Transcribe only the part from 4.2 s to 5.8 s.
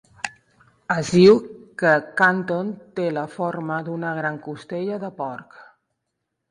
gran costella de porc.